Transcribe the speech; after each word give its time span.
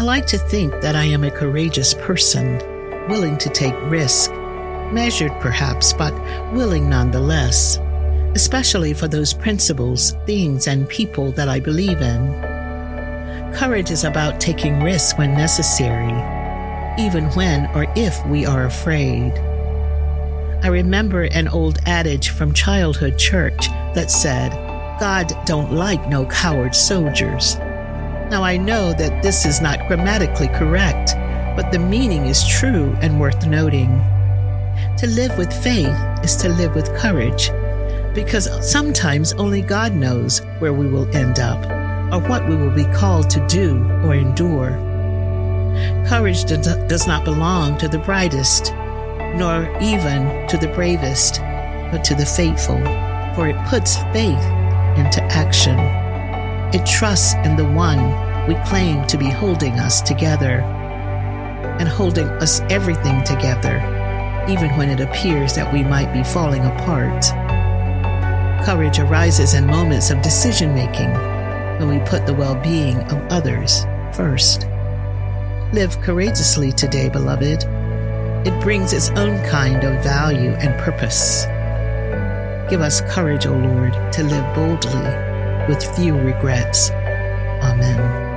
I 0.00 0.04
like 0.04 0.26
to 0.26 0.38
think 0.38 0.80
that 0.80 0.94
I 0.94 1.02
am 1.06 1.24
a 1.24 1.30
courageous 1.30 1.92
person, 1.92 2.58
willing 3.08 3.36
to 3.38 3.48
take 3.48 3.74
risk, 3.90 4.30
measured 4.92 5.32
perhaps, 5.40 5.92
but 5.92 6.14
willing 6.52 6.88
nonetheless, 6.88 7.78
especially 8.36 8.94
for 8.94 9.08
those 9.08 9.34
principles, 9.34 10.12
things, 10.24 10.68
and 10.68 10.88
people 10.88 11.32
that 11.32 11.48
I 11.48 11.58
believe 11.58 12.00
in. 12.00 12.32
Courage 13.52 13.90
is 13.90 14.04
about 14.04 14.38
taking 14.38 14.84
risks 14.84 15.18
when 15.18 15.32
necessary, 15.32 16.12
even 16.96 17.24
when 17.30 17.66
or 17.74 17.92
if 17.96 18.24
we 18.26 18.46
are 18.46 18.66
afraid. 18.66 19.32
I 20.62 20.68
remember 20.68 21.22
an 21.24 21.48
old 21.48 21.80
adage 21.86 22.28
from 22.28 22.54
childhood 22.54 23.18
church 23.18 23.66
that 23.96 24.12
said, 24.12 24.52
God 25.00 25.36
don't 25.44 25.72
like 25.72 26.08
no 26.08 26.24
coward 26.26 26.76
soldiers. 26.76 27.56
Now 28.30 28.42
I 28.42 28.58
know 28.58 28.92
that 28.92 29.22
this 29.22 29.46
is 29.46 29.62
not 29.62 29.86
grammatically 29.88 30.48
correct, 30.48 31.14
but 31.56 31.72
the 31.72 31.78
meaning 31.78 32.26
is 32.26 32.46
true 32.46 32.94
and 33.00 33.18
worth 33.18 33.46
noting. 33.46 33.88
To 34.98 35.06
live 35.06 35.36
with 35.38 35.50
faith 35.62 35.96
is 36.22 36.36
to 36.36 36.50
live 36.50 36.74
with 36.74 36.94
courage, 36.96 37.50
because 38.14 38.48
sometimes 38.70 39.32
only 39.34 39.62
God 39.62 39.94
knows 39.94 40.40
where 40.58 40.74
we 40.74 40.86
will 40.86 41.08
end 41.16 41.38
up 41.38 41.64
or 42.12 42.20
what 42.28 42.46
we 42.48 42.54
will 42.54 42.70
be 42.70 42.84
called 42.86 43.30
to 43.30 43.46
do 43.46 43.82
or 44.04 44.14
endure. 44.14 44.72
Courage 46.06 46.44
does 46.44 47.06
not 47.06 47.24
belong 47.24 47.78
to 47.78 47.88
the 47.88 47.98
brightest, 47.98 48.72
nor 49.36 49.74
even 49.80 50.46
to 50.48 50.58
the 50.58 50.70
bravest, 50.74 51.40
but 51.90 52.04
to 52.04 52.14
the 52.14 52.26
faithful, 52.26 52.78
for 53.34 53.48
it 53.48 53.56
puts 53.68 53.96
faith 54.12 54.44
into 54.98 55.22
action. 55.30 55.78
It 56.70 56.84
trusts 56.84 57.32
in 57.46 57.56
the 57.56 57.64
one 57.64 58.46
we 58.46 58.54
claim 58.66 59.06
to 59.06 59.16
be 59.16 59.30
holding 59.30 59.78
us 59.80 60.02
together 60.02 60.60
and 61.80 61.88
holding 61.88 62.28
us 62.42 62.60
everything 62.68 63.24
together, 63.24 63.78
even 64.50 64.76
when 64.76 64.90
it 64.90 65.00
appears 65.00 65.54
that 65.54 65.72
we 65.72 65.82
might 65.82 66.12
be 66.12 66.22
falling 66.22 66.66
apart. 66.66 67.24
Courage 68.66 68.98
arises 68.98 69.54
in 69.54 69.66
moments 69.66 70.10
of 70.10 70.20
decision 70.20 70.74
making 70.74 71.10
when 71.78 71.88
we 71.88 72.06
put 72.06 72.26
the 72.26 72.34
well 72.34 72.54
being 72.56 72.98
of 73.04 73.32
others 73.32 73.86
first. 74.12 74.66
Live 75.72 75.98
courageously 76.02 76.72
today, 76.72 77.08
beloved. 77.08 77.64
It 78.46 78.60
brings 78.60 78.92
its 78.92 79.08
own 79.10 79.42
kind 79.46 79.84
of 79.84 80.04
value 80.04 80.50
and 80.50 80.78
purpose. 80.78 81.46
Give 82.68 82.82
us 82.82 83.00
courage, 83.10 83.46
O 83.46 83.54
Lord, 83.54 83.94
to 84.12 84.22
live 84.22 84.54
boldly 84.54 85.27
with 85.68 85.84
few 85.96 86.18
regrets. 86.18 86.90
Amen. 87.62 88.28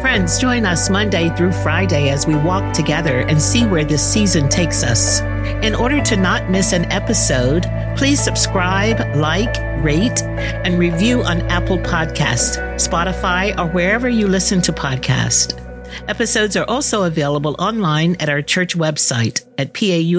Friends, 0.00 0.38
join 0.38 0.64
us 0.64 0.88
Monday 0.88 1.28
through 1.36 1.52
Friday 1.52 2.08
as 2.08 2.26
we 2.26 2.34
walk 2.34 2.72
together 2.72 3.20
and 3.20 3.40
see 3.40 3.66
where 3.66 3.84
this 3.84 4.02
season 4.02 4.48
takes 4.48 4.82
us. 4.82 5.20
In 5.62 5.74
order 5.74 6.00
to 6.00 6.16
not 6.16 6.50
miss 6.50 6.72
an 6.72 6.90
episode, 6.92 7.66
please 7.96 8.22
subscribe, 8.22 9.16
like, 9.16 9.54
rate, 9.84 10.22
and 10.22 10.78
review 10.78 11.22
on 11.24 11.42
Apple 11.50 11.78
Podcast, 11.78 12.58
Spotify, 12.76 13.58
or 13.58 13.66
wherever 13.66 14.08
you 14.08 14.28
listen 14.28 14.62
to 14.62 14.72
podcasts. 14.72 15.67
Episodes 16.08 16.56
are 16.56 16.64
also 16.68 17.04
available 17.04 17.56
online 17.58 18.16
at 18.20 18.28
our 18.28 18.42
church 18.42 18.76
website 18.76 19.44
at 19.58 19.72
paumcnyc.org. 19.74 20.18